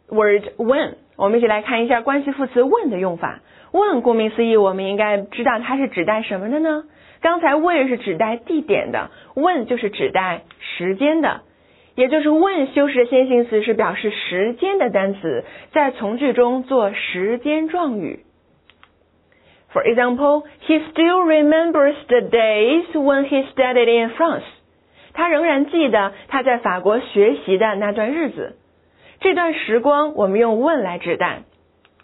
[0.09, 0.95] word when.
[1.15, 3.39] 我们一起来看一下关系副词 when 的用法。
[3.71, 6.85] when 顾名思义，我们应该知道它是指代什么的呢？
[7.21, 11.41] 刚才 where 是指代地点的，when 就是指代时间的。
[11.95, 18.19] 也就是 when 修饰的先行词是表示时间的单词，在从句中做时间状语。
[19.73, 24.43] For example, he still remembers the days when he studied in France.
[25.13, 28.55] 他仍然记得他在法国学习的那段日子。
[29.19, 31.41] 这段时光我们用 when 来指代。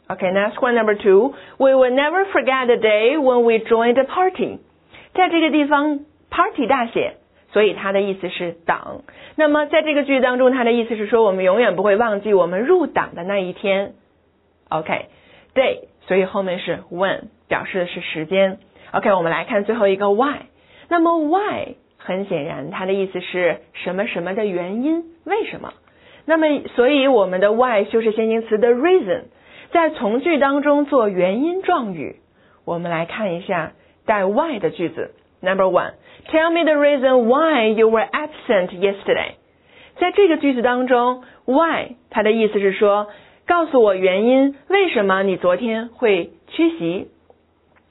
[0.07, 1.33] Okay, next one number two.
[1.57, 4.59] We will never forget the day when we joined a party.
[5.13, 7.16] 在这个地方，party 大写，
[7.52, 9.02] 所以它的意思是党。
[9.36, 13.94] 那么在这个句当中，它的意思是说我们永远不会忘记我们入党的那一天。
[14.68, 18.58] OK，day，所以后面是 when，表示的是时间。
[18.92, 20.46] OK，我们来看最后一个 why。
[20.88, 25.72] 那么 why 很显然，它的意思是什么什么的原因，为什么？
[26.26, 29.22] 那么，所以我们的 why 修饰先行词的 reason，
[29.72, 32.16] 在从句当中做原因状语。
[32.66, 33.72] 我们来看一下
[34.04, 35.14] 带 why 的句子。
[35.40, 35.92] Number one,
[36.30, 39.32] tell me the reason why you were absent yesterday。
[39.98, 43.08] 在这个句子当中，why 它的意思是说，
[43.46, 47.08] 告诉我原因，为什么你昨天会缺席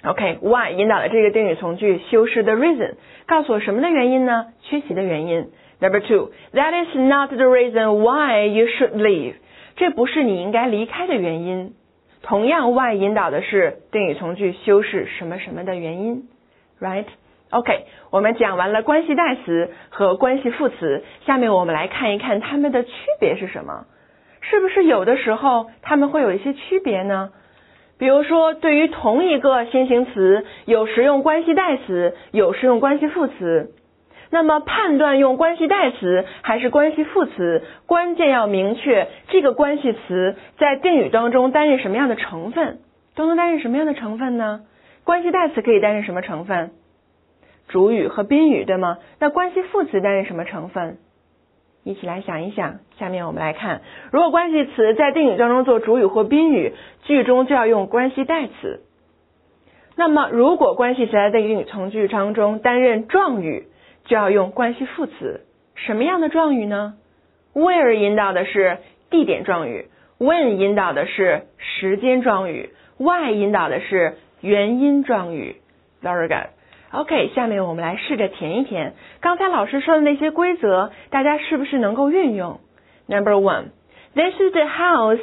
[0.03, 2.93] ？OK，why 引导了这个定语从句修饰 the reason，
[3.25, 4.47] 告诉我什么的原因呢？
[4.61, 5.49] 缺席的原因。
[5.79, 9.33] Number two, that is not the reason why you should leave。
[9.75, 11.73] 这不是你应该离开的原因。
[12.23, 16.23] 同样，why 引导的是定语从句修饰什么什么的原因
[16.79, 17.05] ，right？
[17.49, 23.85] OK，我们讲完了关系代词和关系副词，下面我们来看一看它们的区别是什么？
[24.41, 27.29] 是不是有的时候它们会有一些区别呢？
[27.97, 33.71] 比如说，对于同一个先行词，有时用关系代词，有时用关系副词。
[34.29, 42.79] 那么判断用关系代词还是关系副词，关键要明确这个关系词在定语当中担任什么样的成分，
[43.15, 44.61] 都能担任什么样的成分呢？
[45.05, 46.71] 关系代词可以担任什么成分？
[47.67, 48.97] 主语和宾语，对吗？
[49.19, 50.97] 那关系副词担任什么成分？
[51.83, 52.79] 一起来想一想。
[52.97, 58.81] 下面我们来看，如果关系词在定语当中做主语或宾语，句中就要用关系代词。
[59.95, 63.67] 那么如果关系词在定语从句当中担任状语。
[64.05, 65.41] 就要用关系副词，
[65.75, 66.93] 什么样的状语呢
[67.53, 68.77] ？Where 引导的是
[69.09, 75.57] 地点状语，When 引导的是时间状语，Why 引导的是原因状语。
[76.01, 76.51] Very good.
[76.91, 82.61] OK，下面我们来试着填一填刚才老师说的那些规则，大家是不是能够运用
[83.07, 83.71] ？Number one,
[84.15, 85.19] this is the house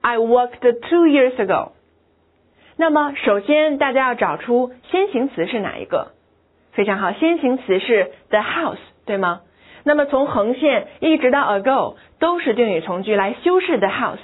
[0.00, 1.72] I walked two years ago.
[2.76, 6.12] 那么首先大家要找出先行词是哪一个。
[6.72, 9.40] 非常好，先行词是 the house，对吗？
[9.84, 14.18] 那么从横线一直到 ago 都是定语从句来修饰 the house。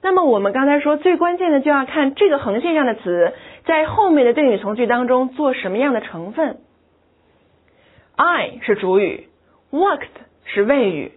[0.00, 3.34] 那么我们刚才说最关键的就要看这个横线上的词
[3.65, 6.57] 在后面的定语从句当中做什么样的成分。
[8.15, 9.27] I 是主语，
[9.71, 10.07] walked
[10.45, 11.11] 是谓语，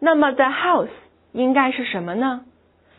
[0.00, 0.88] 那么 the house
[1.32, 2.42] 应该是什么呢？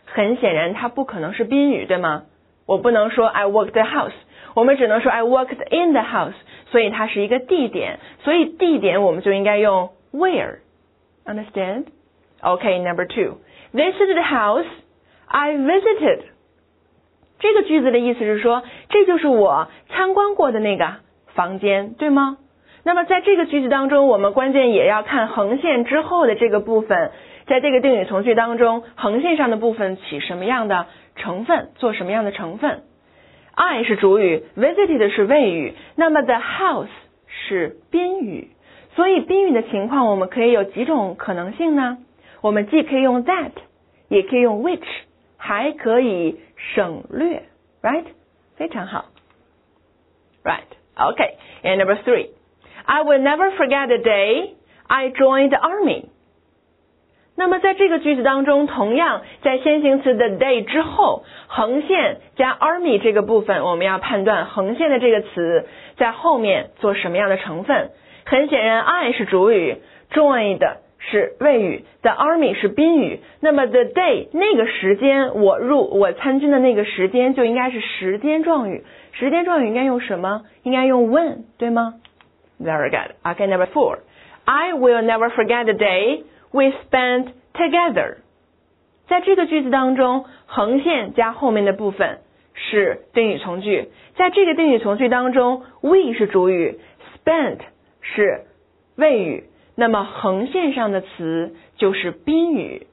[0.06, 2.24] 很显然它不可能是宾语，对吗？
[2.66, 4.12] 我不能说 I walked the house，
[4.54, 6.34] 我们只能说 I walked in the house。
[6.70, 11.86] 所以它是一个地点，所以地点我们就应该用 where。Understand?
[12.40, 13.38] Okay, number two.
[13.72, 14.66] This is the house
[15.26, 16.22] I visited.
[17.45, 20.95] 这个句子的意思是说，这就是我参观过的那个
[21.35, 22.39] 房间，对吗？
[22.83, 27.11] 那么在这个句子当中，我们关键也要看横线之后的这个部分，
[27.45, 32.81] 在这个定语从句当中，横线上的部分起什么样的成分，做什么样的成分
[33.53, 36.87] ？I 是主语，visited 是谓语，那么 the house
[37.27, 38.47] 是宾语，
[38.95, 41.99] 所以宾语的情况我们可以有几种可能性呢？
[42.41, 43.51] 我们既可以用 that，
[44.09, 44.81] 也可以用 which，
[45.37, 46.39] 还可以
[46.73, 47.43] 省略
[47.81, 48.05] ，right？
[48.57, 49.05] 非常好
[50.43, 54.55] ，right？Okay，and number three，I will never forget the day
[54.87, 56.05] I joined the army。
[57.37, 67.91] 那么在这个句子当中，同样在先行词的 day 之后，横线加 army 这个部分，我们要判断横线的这个词在后面做什么样的成分。
[68.25, 69.81] 很显然，I 是主语
[70.11, 70.65] ，joined
[71.11, 73.19] 是谓语，the army 是宾语。
[73.39, 78.83] 那么 the day 那个时间，我入我参军的那个时间就应该是时间状语。
[79.11, 80.41] 时间状语应该用什么？
[80.63, 81.95] 应该用 when，对吗
[82.59, 83.15] ？Very good.
[83.23, 83.99] Okay, number four.
[84.45, 86.23] I will never forget the day.
[86.51, 88.17] We spent together，
[89.07, 92.19] 在这个句子当中，横线加后面的部分
[92.53, 93.89] 是定语从句。
[94.15, 96.79] 在这个定语从句当中，we 是主语
[97.15, 97.57] ，spent
[98.01, 98.41] 是
[98.95, 99.43] 谓语，
[99.75, 102.87] 那么横线上的词就是宾语。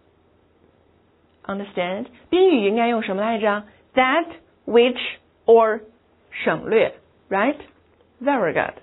[1.47, 2.07] Understand？
[2.30, 3.64] 宾语应该用什么来着
[3.95, 4.26] ？That,
[4.66, 4.99] which,
[5.47, 5.80] or
[6.30, 6.95] 省略
[7.30, 8.74] ，right？Very good.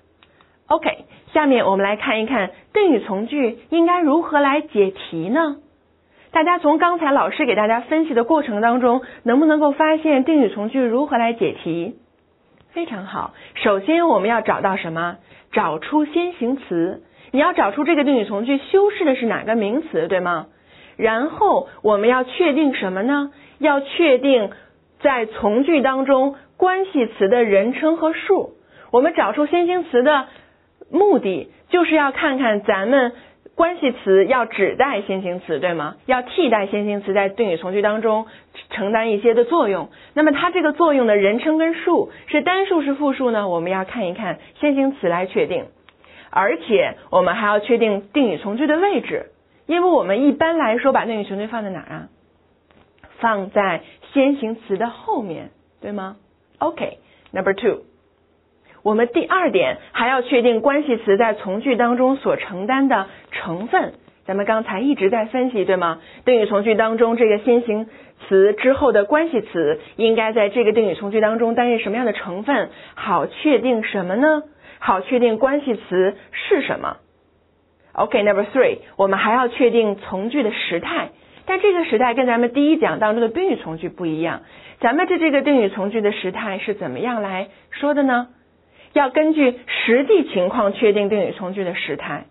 [0.66, 5.56] OK，下面我们来看一看定语从句应该如何来解题呢？
[6.32, 11.96] 大家从刚才老师给大家分析的过程当中，能不能够发现定语从句如何来解题？
[12.72, 13.34] 非常好。
[13.56, 15.16] 首先我们要找到什么？
[15.50, 17.02] 找出先行词。
[17.32, 20.46] 你要找出这个定语从句修饰的是哪个名词，对吗？
[20.96, 23.30] 然后我们要确定什么呢？
[23.58, 24.50] 要确定
[25.00, 28.54] 在从句当中关系词的人称和数。
[28.90, 30.26] 我们找出先行词的
[30.90, 33.12] 目的，就是要看看咱们。
[33.56, 35.96] 关系词要指代先行词，对吗？
[36.06, 38.26] 要替代先行词在定语从句当中
[38.70, 39.90] 承担一些的作用。
[40.14, 43.48] 那么它这个作用的人称跟数是单数是复数呢？
[43.50, 45.66] 我们要看一看先行词来确定。
[46.30, 49.26] 而且我们还要确定定语从句的位置，
[49.66, 52.08] 因为我们一般来说把定语从句放在哪儿啊？
[53.18, 55.50] 放在先行词的后面，
[55.82, 56.16] 对吗
[56.58, 57.82] ？OK，Number two。
[58.82, 63.92] 我们第二点还要确定关系词在从句当中所承担的成分。
[64.24, 66.00] 咱们刚才一直在分析，对吗？
[66.24, 67.88] 定语从句当中这个先行
[68.26, 72.70] 词之后的关系词应该在这个定语从句当中担任什么样的成分？
[72.94, 74.44] 好确定什么呢？
[74.80, 76.96] 好确定关系词是什么
[77.92, 81.10] ？OK，Number three，我们还要确定从句的时态。
[81.46, 84.42] 但这个时态跟咱们第一讲当中的宾语从句不一样。
[84.80, 88.28] 咱们的这个定语从句的时态是怎么样来说的呢？
[88.92, 92.24] 要根据实际情况确定定语从句的时态，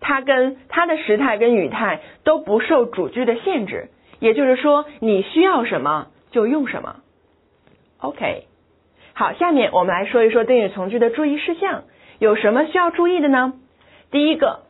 [0.00, 7.00] 它跟它的时态跟语态都不受主句的限制，也就是说你需要什么就用什么。
[7.98, 8.47] OK，
[9.18, 11.82] 好，下面我们来说一说定语从句的注意事项，
[12.20, 13.54] 有什么需要注意的呢？
[14.12, 14.60] 第一个，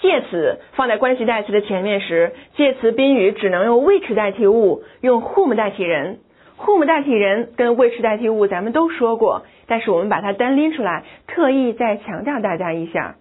[0.00, 6.20] 介词放在关系代词的前面时，介词宾语只能用 which 代替物，用 whom 代替人。
[6.58, 13.16] whom 代替人跟 which 代替物，咱们都说过，但是我们把它单拎出来，特意再强调大家一下。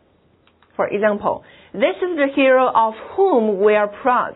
[0.78, 1.41] For example,
[1.74, 4.36] this is the hero of whom we are proud.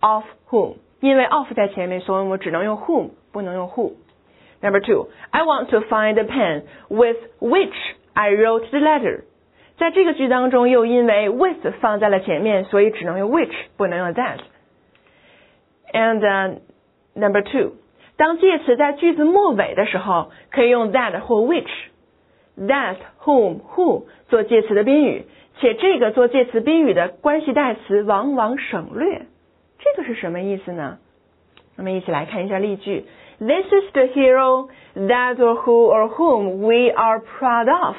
[0.00, 3.92] Of whom，因为 of 在前面，所以我们只能用 whom，不能用 who。
[4.61, 7.75] Number two, I want to find a pen with which
[8.13, 9.23] I wrote the letter.
[9.77, 16.59] 在这个句当中，又因为 with 放在了前面，所以只能用 which，不能用 that。And
[17.15, 17.73] Number two，
[18.15, 25.25] 当介词在句子末尾的时候，可以用 that 或 which。that、whom、who 做介词的宾语，
[25.59, 29.23] 且这个做介词宾语的关系代词往往省略。
[29.79, 30.99] 这个是什么意思呢？
[31.77, 33.05] 我们一起来看一下例句。
[33.40, 37.96] This is the hero that or who or whom we are proud of。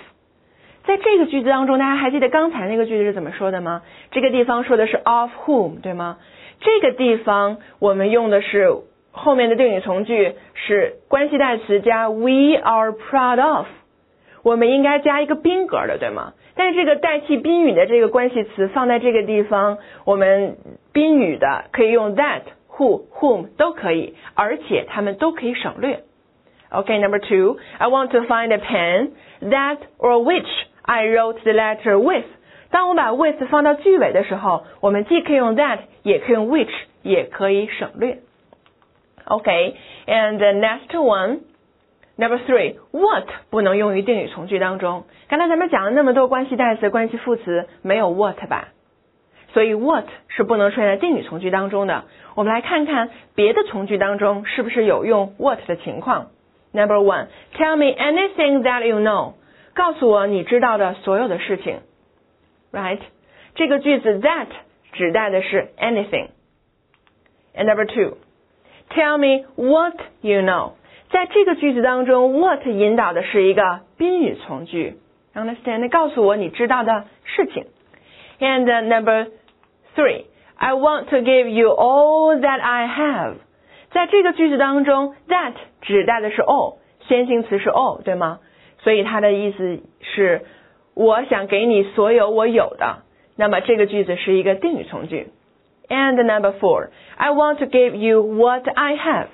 [0.86, 3.82] 在这个句子当中，大家还记得刚才那个句子是怎么说的吗？
[4.12, 6.18] 这个地方说的是 of whom，对吗？
[6.60, 8.84] 这个地方我们用的是。
[9.12, 13.66] 后面的定语从句是关系代词加 we are proud of，
[14.44, 16.34] 我们应该加一个宾格的，对吗？
[16.56, 20.58] 但是这个代替宾语的这个关系词放在这个地方，我们
[20.94, 22.44] 宾语的可以用 that、
[22.79, 26.03] who、whom 都可以，而且它们都可以省略。
[26.71, 30.49] OK，number two，I want to find a pen that or which
[30.83, 32.27] I wrote the letter with。
[32.71, 38.19] 当我把 with 放到句尾的时候，我们既可以用 that，也可以用 which，也可以省略。
[39.27, 39.75] Okay,
[40.07, 41.39] and the next one,
[42.17, 45.05] number three, what 不能用于定语从句当中。
[45.29, 48.71] 刚才咱们讲了那么多关系代词、关系副词，没有 what 吧？
[49.54, 52.06] 所以 what 是不能出现在定语从句当中的。
[52.36, 56.28] 我们来看看别的从句当中是不是有用 what 的情况。
[56.72, 59.34] Number one, tell me anything that you know.
[59.74, 61.80] 告诉我你知道的所有的事情。
[62.72, 63.00] Right？
[63.56, 64.48] 这个句子 that
[64.94, 66.28] 指代的是 anything。
[67.56, 68.18] And number two.
[68.90, 70.74] Tell me what you know。
[71.12, 74.98] 在这个句子当中，what 引导的是一个宾语从句。
[75.34, 75.90] Understand？
[75.90, 77.66] 告诉我你知道的事情。
[78.41, 79.29] And number
[79.95, 80.27] three,
[80.57, 83.35] I want to give you all that I have。
[83.93, 85.53] 在这个句子当中，that
[85.83, 86.77] 指代的是 all，
[87.07, 88.41] 先行词是 all，对吗？
[88.81, 90.43] 所以它的意思是
[90.95, 93.03] 我想给你所有我有的。
[93.37, 95.29] 那么这个句子是一个定语从句。
[95.89, 99.27] And number four, I want to give you what I have。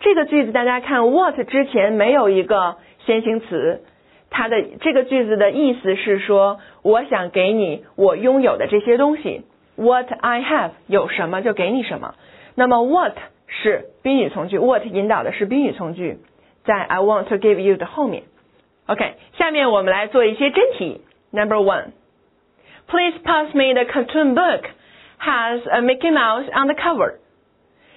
[0.00, 3.82] 这个句子大家看，what 之前没有一个先行词，
[4.29, 9.43] 它的这个句子的意思是说，我想给你我拥有的这些东西。
[9.75, 12.15] What I have 有什么就给你什么。
[12.55, 13.15] 那么 what
[13.47, 16.17] 是宾语从句，what 引导的是宾语从句，
[16.65, 18.23] 在 I want to give you 的后面。
[18.87, 21.01] OK，下面我们来做一些真题。
[21.31, 21.91] Number one,
[22.87, 24.63] please pass me the cartoon book.
[25.19, 27.15] Has a Mickey Mouse on the cover。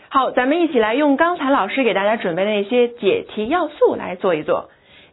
[0.09, 4.69] 好，咱们一起来用刚才老师给大家准备的那些解题要素来做一做。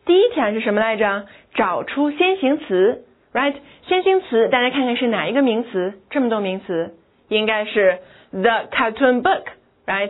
[0.09, 1.27] 第一条是什么来着？
[1.53, 3.53] 找出先行词，right？
[3.87, 5.93] 先行词大家看看是哪一个名词？
[6.09, 6.95] 这么多名词，
[7.27, 7.99] 应该是
[8.31, 10.09] the cartoon book，right？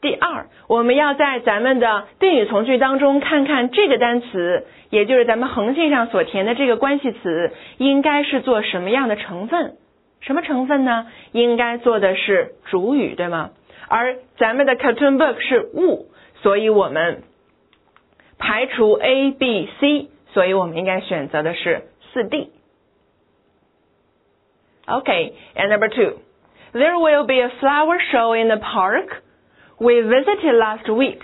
[0.00, 9.72] 第二，我们要在咱们的定语从句当中看看这个单词，也就是咱们横线上所填的这个关系词，应该是做什么样的成分？
[10.20, 11.08] 什么成分呢？
[11.32, 13.50] 应该做的是主语，对吗？
[13.88, 16.06] 而咱们的 cartoon book 是物，
[16.40, 17.24] 所以我们
[18.40, 22.50] 排除 A、B、C，所以我们应该选择的是四 D。
[24.86, 29.22] Okay，and number two，there will be a flower show in the park。
[29.78, 31.20] We visited last week。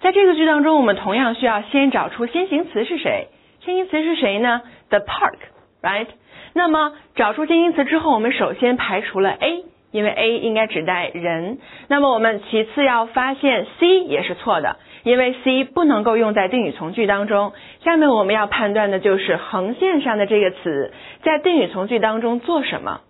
[0.00, 3.28] 在这个句当中，我们同样需要先找出先行词是谁。
[3.60, 6.08] 先行词是谁呢？The park，right？
[6.52, 11.58] 那么找出先行词之后，我们首先排除了 A，因为 A 应该指代人。
[11.88, 17.53] 那么我们其次要发现 C 也是错的，因为 C 不能够用在定语从句当中。
[17.83, 20.93] 下面我们要判断的就是横线上的这个词
[21.23, 23.01] 在定语从句当中做什么。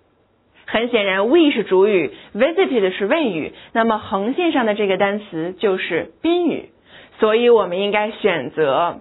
[0.65, 6.69] 很显然，we 是主语，visited 是谓语，那么横线上的这个单词就是宾语，
[7.19, 8.99] 所以我们应该选择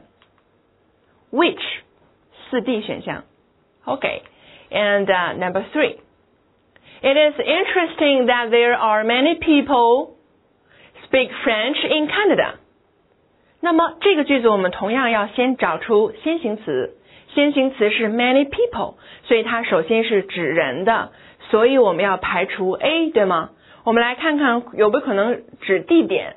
[1.30, 1.60] which
[2.50, 3.24] 四 D 选项。
[3.84, 5.96] OK，and、uh, number three.
[7.00, 10.16] It is interesting that there are many people
[11.06, 12.54] speak French in Canada.
[13.63, 16.97] 那么这个句子我们同样要先找出先行词，
[17.33, 21.13] 先行词是 many people，所以它首先是指人的。
[21.49, 23.51] 所以我们要排除 A，对吗？
[23.85, 26.35] 我们来看看有没有可能指地点。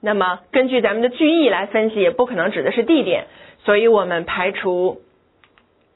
[0.00, 3.26] 那么根据咱们的句意来分析，也不可能指的是地点，
[3.64, 5.00] 所以我们排除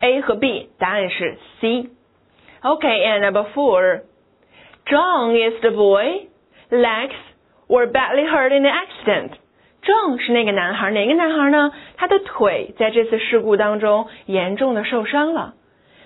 [0.00, 1.90] A 和 B，答案是 C。
[2.62, 4.00] Okay，and number four.
[4.86, 6.26] John is the boy.
[6.70, 7.14] Legs
[7.68, 9.34] were badly hurt in the accident.
[9.90, 11.72] 正是那个男孩，哪个男孩呢？
[11.96, 15.54] 他的腿在这次事故当中严重的受伤了。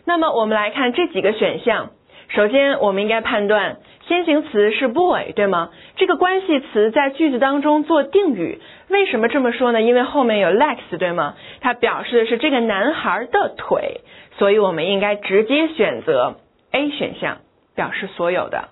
[0.07, 1.91] 那么我们来看这几个选项。
[2.29, 3.77] 首先，我们应该判断
[4.09, 5.69] 先行词是 boy，对吗？
[5.97, 8.59] 这个关系词在句子当中做定语，
[8.89, 9.83] 为什么这么说呢？
[9.83, 11.35] 因为后面有 legs，对吗？
[11.61, 14.01] 它表示的是这个男孩的腿，
[14.39, 16.37] 所以我们应该直接选择
[16.73, 17.43] A 选项，
[17.77, 18.71] 表示所有的。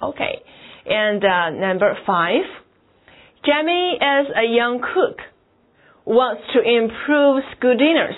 [0.00, 2.46] OK，and、number five,
[3.44, 5.18] Jamie is a young cook,
[6.06, 8.14] wants to improve school dinners。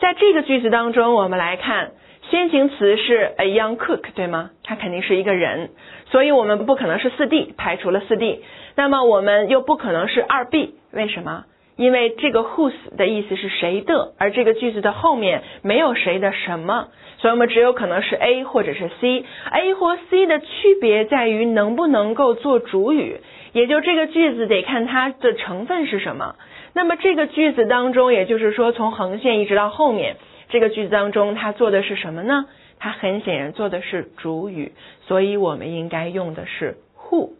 [0.00, 1.92] 在这个句子当中，我们来看。
[2.30, 4.50] 先行词是 a young cook，对吗？
[4.62, 5.70] 他肯定是一个人，
[6.10, 8.42] 所以我们不可能是四 D，排除了四 D。
[8.76, 11.44] 那么我们又不可能是二 B，为什么？
[11.76, 16.88] 因为这个 whose 的意思是谁的，而这个句子的后面没有谁的什么，
[17.18, 19.24] 所以我们只有可能是 A 或者是 C。
[19.50, 20.46] A 或 C 的区
[20.80, 23.20] 别在于能不能够做主语，
[23.52, 26.36] 也就这个句子得看它的成分是什么。
[26.74, 30.16] 那么这个句子当中，也就是说从横线一直到后面。
[30.50, 32.46] 这个句子当中，它做的是什么呢？
[32.78, 34.72] 它很显然做的是主语，
[35.02, 37.30] 所以我们应该用的是 who。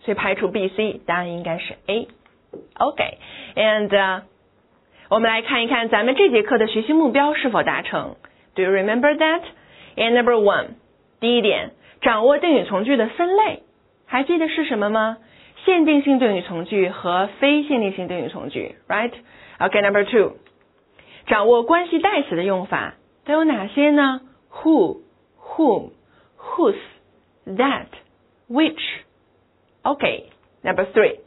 [0.00, 2.08] 所以排除 B、C，答案应该是 A。
[2.74, 4.22] OK，and
[5.10, 8.16] 我们来看一看咱们这节课的学习目标是否达成。
[8.54, 9.42] Do you remember that?
[9.96, 10.76] And number one，
[11.20, 13.62] 第一点，掌握定语从句的分类，
[14.10, 15.18] 还记得是什么吗？
[15.64, 20.32] 限定性定语从句和非限定性定语从句，right？OK，number two。
[21.26, 22.94] 掌握关系代词的用法
[23.24, 25.02] 都有哪些呢？Who,
[25.40, 25.90] whom,
[26.36, 26.74] whose,
[27.46, 27.86] that,
[28.48, 28.82] which.
[29.82, 30.30] OK,
[30.64, 31.20] number three.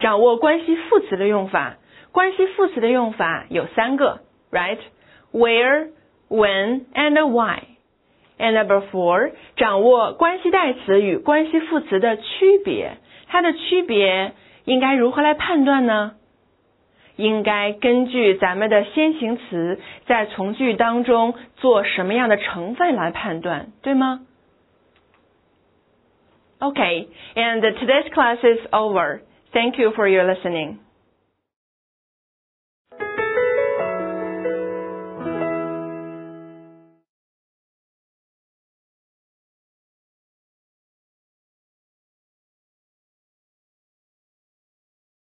[0.00, 1.76] 掌握关系副词的用法，
[2.10, 4.78] 关系副词的用法有三个，right?
[5.32, 5.90] Where,
[6.28, 7.60] when, and why.
[8.38, 9.32] And number four.
[9.56, 14.32] 掌握关系代词与关系副词的区别，它的区别
[14.64, 16.12] 应该如何来判断呢？
[17.16, 24.20] 应该根据咱们的先行词在从句当中做什么样的成分来判断，对吗
[26.60, 29.22] ？Okay, and today's class is over.
[29.52, 30.76] Thank you for your listening.